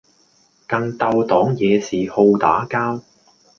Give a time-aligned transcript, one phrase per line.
[0.67, 3.03] 更鬥黨惹事好打交